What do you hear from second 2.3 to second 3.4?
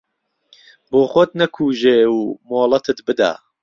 مۆڵهتت بدا